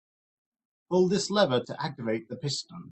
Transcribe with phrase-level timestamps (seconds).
[0.89, 2.89] Pull this lever to activate the piston.